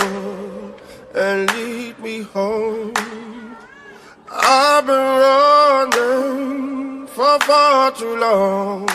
and 1.15 1.49
lead 1.53 1.97
me 1.99 2.21
home. 2.21 2.93
I've 4.29 4.85
been 4.85 5.09
running 5.23 7.07
for 7.07 7.39
far 7.39 7.91
too 7.91 8.17
long. 8.17 8.89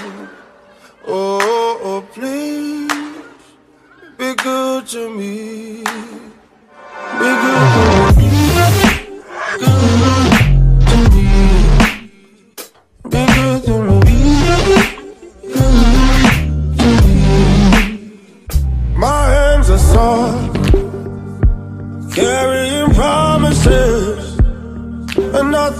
Oh, 1.06 1.80
oh, 1.82 2.02
please 2.12 2.92
be 4.18 4.34
good 4.34 4.86
to 4.88 5.08
me. 5.08 5.84
Be 7.20 7.30
good 7.44 7.84
to 7.84 7.94
me. 7.94 7.99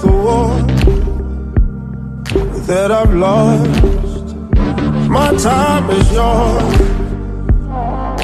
Another 0.03 0.17
war 0.23 0.49
that 2.67 2.91
I've 2.91 3.13
lost. 3.13 4.35
My 5.09 5.35
time 5.37 5.89
is 5.89 6.11
yours, 6.13 6.79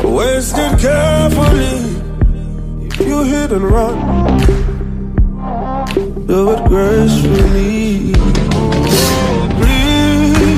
wasted 0.03 0.79
carefully. 0.79 1.95
If 2.87 2.99
you 3.07 3.23
hit 3.23 3.51
and 3.51 3.63
run, 3.63 3.97
do 6.25 6.51
it 6.51 6.65
gracefully. 6.67 8.13
Please 9.59 10.57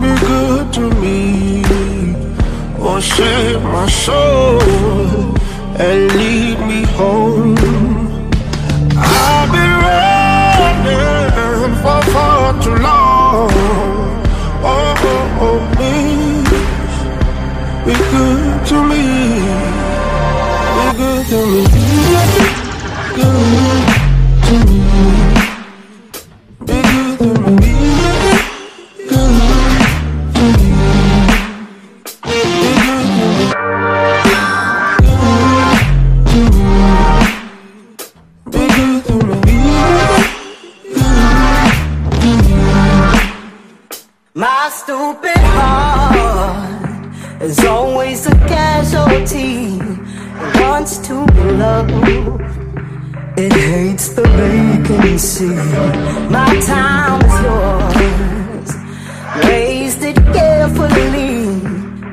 be 0.00 0.12
good 0.26 0.72
to 0.74 0.90
me, 1.00 1.64
or 2.80 3.00
save 3.00 3.62
my 3.62 3.88
soul 3.88 4.60
and 5.78 6.12
lead 6.14 6.58
me 6.66 6.82
home. 6.96 7.79
Too 12.62 12.74
long. 12.76 13.50
Oh, 14.62 14.94
oh, 15.12 15.44
oh, 15.44 15.58
please 15.76 16.50
be 17.86 17.94
good 18.12 18.66
to 18.68 18.76
me. 18.90 19.04
Be 20.76 20.84
good 20.98 21.26
to 21.28 21.38
me. 21.46 21.79
Vacancy. 55.40 56.30
My 56.30 56.60
time 56.60 57.20
is 57.24 57.42
yours. 57.44 57.90
It 60.02 60.16
carefully. 60.32 61.60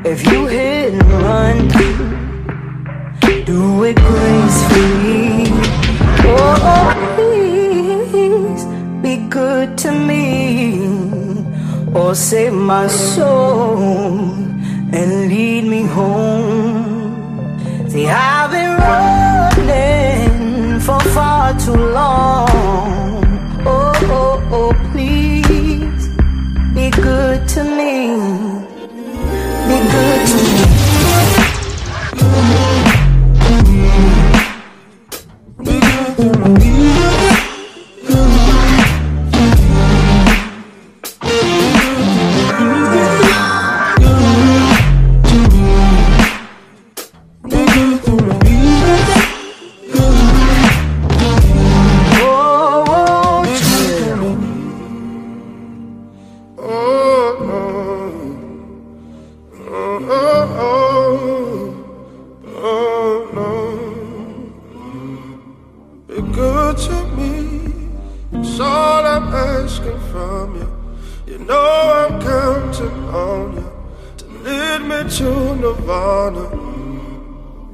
If 0.03 0.25
you 0.31 0.45
hit 0.47 0.93
and 0.93 1.11
run, 1.23 1.67
do 3.45 3.83
it 3.83 3.95
gracefully. 3.95 5.45
Oh, 6.29 6.55
oh, 6.73 6.91
please 7.15 8.65
be 9.01 9.17
good 9.29 9.77
to 9.79 9.91
me 9.91 10.79
or 11.93 12.15
save 12.15 12.53
my 12.53 12.87
soul 12.87 14.17
and 14.91 15.29
lead 15.29 15.63
me 15.65 15.83
home. 15.83 17.15
See, 17.89 18.07
I've 18.07 18.51
been 18.51 18.77
running 19.57 20.79
for 20.79 20.99
far 20.99 21.57
too 21.59 21.73
long. 21.73 22.46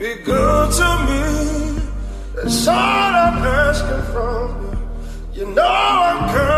Be 0.03 0.15
good 0.15 0.69
to 0.69 0.89
me. 1.07 1.81
That's 2.35 2.67
all 2.67 2.75
I'm 2.75 3.37
asking 3.41 4.03
from 4.11 4.49
you. 5.33 5.45
You 5.45 5.55
know 5.55 5.63
I'm 5.63 6.19
counting 6.35 6.52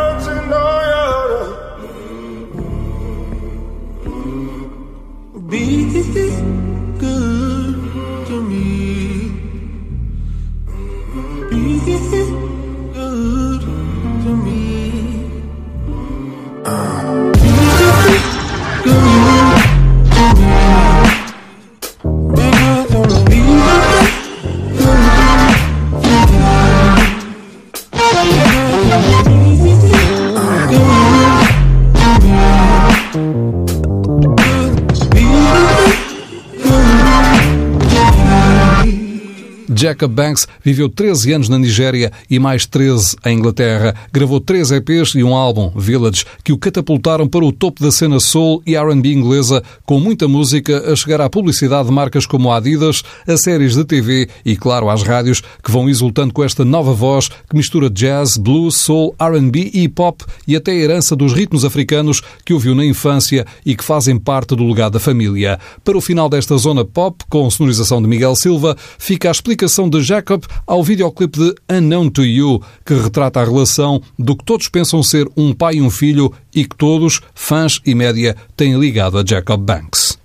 Jacob 39.95 40.11
Banks 40.11 40.45
viveu 40.61 40.89
13 40.89 41.31
anos 41.31 41.49
na 41.49 41.57
Nigéria 41.57 42.11
e 42.29 42.37
mais 42.37 42.65
13 42.65 43.15
em 43.25 43.37
Inglaterra. 43.37 43.95
Gravou 44.11 44.41
três 44.41 44.69
EPs 44.71 45.15
e 45.15 45.23
um 45.23 45.33
álbum, 45.33 45.71
Village, 45.73 46.25
que 46.43 46.51
o 46.51 46.57
catapultaram 46.57 47.27
para 47.27 47.45
o 47.45 47.51
topo 47.51 47.81
da 47.81 47.91
cena 47.91 48.19
soul 48.19 48.61
e 48.65 48.75
R&B 48.75 49.13
inglesa, 49.13 49.63
com 49.85 49.99
muita 49.99 50.27
música 50.27 50.91
a 50.91 50.95
chegar 50.95 51.21
à 51.21 51.29
publicidade 51.29 51.87
de 51.87 51.93
marcas 51.93 52.25
como 52.25 52.51
a 52.51 52.57
Adidas, 52.57 53.03
a 53.25 53.37
séries 53.37 53.75
de 53.75 53.85
TV 53.85 54.27
e, 54.43 54.57
claro, 54.57 54.89
às 54.89 55.01
rádios, 55.01 55.41
que 55.63 55.71
vão 55.71 55.87
exultando 55.87 56.33
com 56.33 56.43
esta 56.43 56.65
nova 56.65 56.93
voz 56.93 57.29
que 57.29 57.55
mistura 57.55 57.89
jazz, 57.89 58.35
blues, 58.35 58.75
soul, 58.75 59.15
R&B 59.17 59.71
e 59.73 59.87
pop 59.87 60.25
e 60.45 60.57
até 60.57 60.71
a 60.71 60.75
herança 60.75 61.15
dos 61.15 61.31
ritmos 61.31 61.63
africanos 61.63 62.21
que 62.43 62.53
ouviu 62.53 62.75
na 62.75 62.85
infância 62.85 63.45
e 63.65 63.75
que 63.75 63.83
fazem 63.83 64.17
parte 64.17 64.55
do 64.55 64.67
legado 64.67 64.93
da 64.93 64.99
família. 64.99 65.57
Para 65.83 65.97
o 65.97 66.01
final 66.01 66.27
desta 66.27 66.57
zona 66.57 66.83
pop, 66.83 67.23
com 67.29 67.49
sonorização 67.49 68.01
de 68.01 68.07
Miguel 68.09 68.35
Silva, 68.35 68.75
fica 68.97 69.29
a 69.29 69.31
explicação 69.31 69.84
de 69.89 70.01
Jacob 70.01 70.43
ao 70.65 70.83
videoclipe 70.83 71.39
de 71.39 71.55
Unknown 71.69 72.09
to 72.09 72.23
You, 72.23 72.61
que 72.85 72.93
retrata 72.93 73.39
a 73.39 73.45
relação 73.45 74.01
do 74.17 74.35
que 74.35 74.43
todos 74.43 74.67
pensam 74.67 75.01
ser 75.03 75.27
um 75.35 75.53
pai 75.53 75.75
e 75.75 75.81
um 75.81 75.89
filho 75.89 76.33
e 76.53 76.65
que 76.65 76.75
todos, 76.75 77.21
fãs 77.33 77.81
e 77.85 77.95
média, 77.95 78.35
têm 78.55 78.79
ligado 78.79 79.17
a 79.17 79.23
Jacob 79.25 79.61
Banks. 79.61 80.19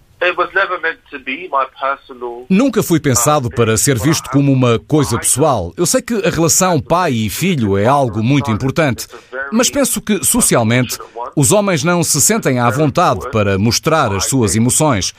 Nunca 2.50 2.82
fui 2.82 3.00
pensado 3.00 3.48
para 3.48 3.76
ser 3.78 3.98
visto 3.98 4.28
como 4.28 4.52
uma 4.52 4.78
coisa 4.78 5.18
pessoal. 5.18 5.72
Eu 5.78 5.86
sei 5.86 6.02
que 6.02 6.14
a 6.14 6.28
relação 6.28 6.78
pai 6.78 7.12
e 7.12 7.30
filho 7.30 7.78
é 7.78 7.86
algo 7.86 8.22
muito 8.22 8.50
importante, 8.50 9.06
mas 9.50 9.70
penso 9.70 10.00
que, 10.00 10.22
socialmente, 10.22 10.98
os 11.34 11.52
homens 11.52 11.82
não 11.82 12.04
se 12.04 12.20
sentem 12.20 12.58
à 12.58 12.68
vontade 12.68 13.30
para 13.30 13.58
mostrar 13.58 14.12
as 14.12 14.26
suas 14.26 14.54
emoções. 14.54 15.14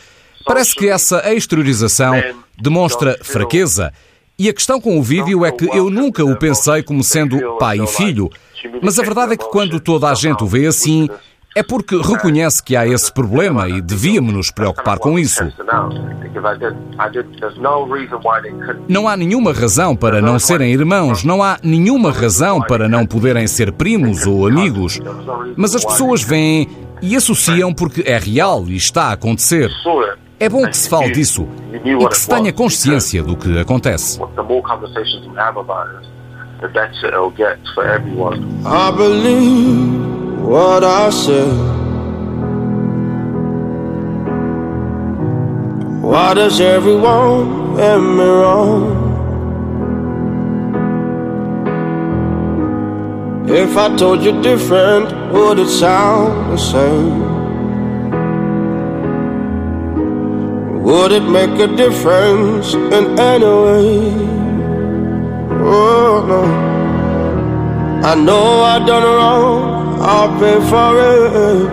Parece 0.45 0.75
que 0.75 0.87
essa 0.87 1.33
exteriorização 1.33 2.21
demonstra 2.59 3.17
fraqueza. 3.23 3.91
E 4.37 4.49
a 4.49 4.53
questão 4.53 4.81
com 4.81 4.97
o 4.97 5.03
vídeo 5.03 5.45
é 5.45 5.51
que 5.51 5.65
eu 5.65 5.89
nunca 5.89 6.23
o 6.25 6.35
pensei 6.35 6.81
como 6.81 7.03
sendo 7.03 7.57
pai 7.57 7.79
e 7.79 7.87
filho. 7.87 8.29
Mas 8.81 8.97
a 8.97 9.03
verdade 9.03 9.33
é 9.33 9.37
que 9.37 9.49
quando 9.49 9.79
toda 9.79 10.09
a 10.09 10.15
gente 10.15 10.43
o 10.43 10.47
vê 10.47 10.65
assim, 10.65 11.07
é 11.55 11.61
porque 11.61 11.97
reconhece 11.97 12.63
que 12.63 12.75
há 12.75 12.87
esse 12.87 13.11
problema 13.11 13.67
e 13.67 13.81
devíamos 13.81 14.33
nos 14.33 14.51
preocupar 14.51 14.97
com 14.97 15.19
isso. 15.19 15.43
Não 18.87 19.07
há 19.07 19.17
nenhuma 19.17 19.51
razão 19.51 19.95
para 19.95 20.21
não 20.21 20.39
serem 20.39 20.71
irmãos, 20.71 21.23
não 21.23 21.43
há 21.43 21.59
nenhuma 21.61 22.11
razão 22.11 22.61
para 22.61 22.87
não 22.87 23.05
poderem 23.05 23.47
ser 23.47 23.71
primos 23.73 24.25
ou 24.25 24.47
amigos. 24.47 24.99
Mas 25.57 25.75
as 25.75 25.83
pessoas 25.83 26.23
veem 26.23 26.69
e 27.01 27.15
associam 27.15 27.73
porque 27.73 28.03
é 28.05 28.17
real 28.17 28.63
e 28.67 28.75
está 28.75 29.05
a 29.05 29.13
acontecer. 29.13 29.69
É 30.41 30.49
bom 30.49 30.67
que 30.67 30.75
se 30.75 30.89
fale 30.89 31.11
disso 31.11 31.47
e 31.71 32.07
que 32.07 32.17
se 32.17 32.27
tenha 32.27 32.51
consciência 32.51 33.21
do 33.21 33.37
que 33.37 33.59
acontece. 33.59 34.19
I 38.65 38.91
believe 38.91 40.41
what 40.43 40.83
I 40.83 41.11
said. 41.11 41.53
Why 46.01 46.33
does 46.33 46.59
everyone 46.59 47.75
let 47.75 47.99
me 47.99 48.23
wrong? 48.23 48.97
If 53.47 53.77
I 53.77 53.95
told 53.95 54.23
you 54.23 54.41
different, 54.41 55.13
would 55.31 55.59
it 55.59 55.69
sound 55.69 56.51
the 56.51 56.57
same? 56.57 57.40
Would 60.83 61.11
it 61.11 61.23
make 61.23 61.59
a 61.59 61.67
difference 61.67 62.73
in 62.73 63.19
any 63.19 63.45
way? 63.45 64.11
Oh 65.61 66.25
no. 66.27 66.41
I 68.03 68.15
know 68.15 68.63
I 68.63 68.79
done 68.83 69.03
wrong, 69.03 70.01
I'll 70.01 70.31
pay 70.39 70.59
for 70.71 70.91
it. 71.13 71.69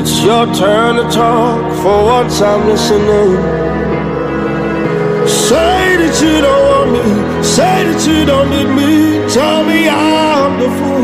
It's 0.00 0.16
your 0.24 0.46
turn 0.54 0.96
to 0.96 1.04
talk, 1.08 1.72
for 1.82 2.04
once 2.04 2.40
I'm 2.42 2.66
listening. 2.66 3.30
Say 5.28 5.96
that 6.00 6.14
you 6.20 6.40
don't 6.46 6.64
want 6.70 6.90
me, 6.94 7.04
say 7.44 7.84
that 7.88 8.00
you 8.08 8.24
don't 8.26 8.50
need 8.50 8.70
me. 8.80 8.92
Tell 9.32 9.62
me 9.64 9.88
I'm 9.88 10.58
the 10.58 10.68
fool. 10.78 10.97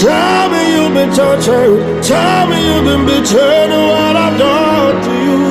Tell 0.00 0.48
me 0.50 0.62
you've 0.74 0.94
been 0.94 1.10
tortured, 1.14 2.02
tell 2.02 2.46
me 2.48 2.56
you've 2.66 2.84
been 2.84 3.04
betrayed, 3.04 3.70
what 3.70 4.16
I've 4.16 4.38
done 4.38 5.02
to 5.04 5.12
you. 5.26 5.42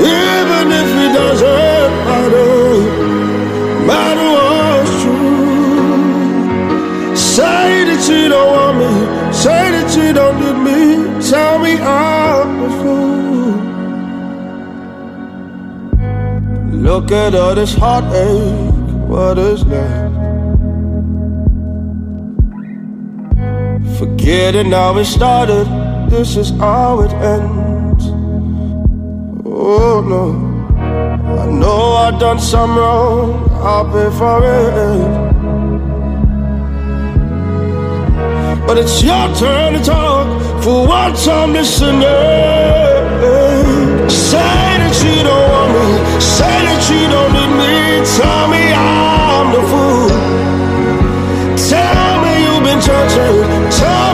Even 0.00 0.72
if 0.80 0.88
it 1.04 1.12
doesn't 1.12 1.92
matter, 2.08 2.52
matter 3.86 4.28
what's 4.36 4.92
true. 5.02 6.28
Say 7.16 7.84
that 7.84 8.02
you 8.08 8.28
don't 8.28 8.50
want 8.56 8.76
me, 8.78 8.92
say 9.32 9.62
that 9.74 9.90
you 9.96 10.08
don't 10.12 10.36
need 10.40 10.58
me. 10.68 10.80
Tell 11.30 11.58
me 11.58 11.72
I'm 11.78 12.62
a 12.62 12.70
fool. 12.80 13.56
Look 16.80 17.12
at 17.12 17.34
all 17.34 17.54
this 17.54 17.74
heartache, 17.74 18.72
what 19.06 19.38
is 19.38 19.64
left? 19.66 20.07
Forgetting 23.98 24.70
how 24.72 24.96
it 24.98 25.04
started, 25.04 25.66
this 26.10 26.36
is 26.36 26.50
how 26.50 27.00
it 27.00 27.12
ends. 27.12 28.06
Oh 29.44 30.00
no, 30.00 30.32
I 31.40 31.46
know 31.46 31.92
I've 31.94 32.18
done 32.18 32.38
some 32.38 32.76
wrong, 32.76 33.48
I'll 33.54 33.84
pay 33.86 34.10
for 34.16 34.42
it. 34.44 35.28
But 38.66 38.78
it's 38.78 39.02
your 39.02 39.34
turn 39.34 39.72
to 39.74 39.80
talk, 39.82 40.26
for 40.62 40.86
once 40.86 41.26
I'm 41.26 41.52
listening. 41.52 42.02
Say 44.10 44.38
that 44.80 44.94
you 45.04 45.22
don't 45.22 45.50
want 45.50 45.72
me, 45.74 45.86
say 46.20 46.58
that 46.68 46.82
you 46.90 47.08
don't 47.14 47.32
need 47.32 47.52
me. 47.62 47.74
Tell 48.16 48.48
me 48.48 48.72
I'm 48.72 49.52
the 49.54 49.62
fool. 49.70 50.08
Tell 51.68 52.12
me 52.22 52.32
you've 52.44 52.62
been 52.62 52.80
tortured, 52.80 53.67
soul. 53.78 54.07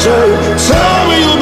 Tell 0.00 1.08
me 1.08 1.20
you'll 1.20 1.36
be. 1.36 1.41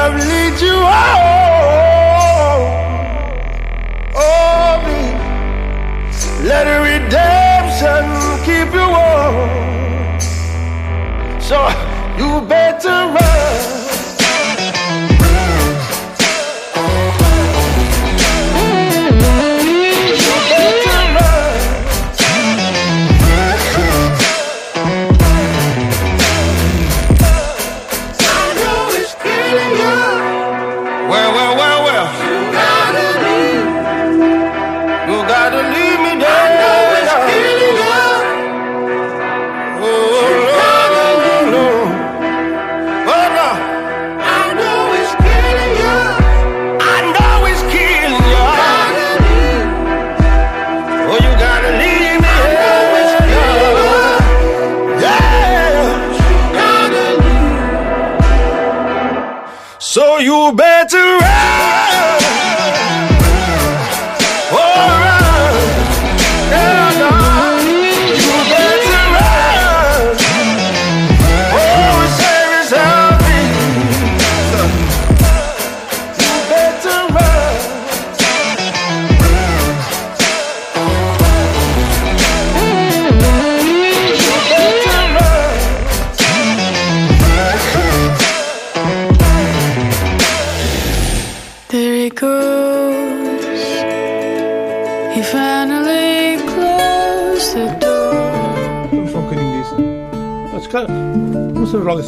love 0.00 0.16
lead 0.30 0.56
you 0.66 0.78
home. 0.92 1.90
Oh, 4.26 4.72
me. 4.86 5.00
Let 6.50 6.66
redemption 6.88 8.04
keep 8.46 8.70
you 8.78 8.86
warm. 8.96 10.20
So 11.48 11.58
you 12.18 12.30
better 12.48 12.96
run. 13.14 13.19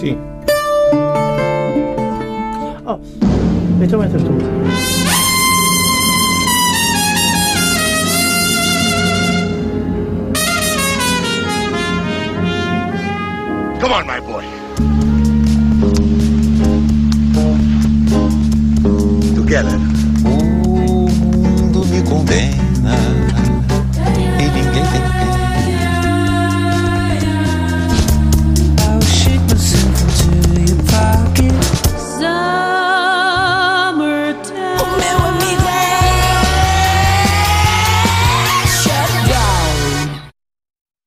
sí. 0.03 0.32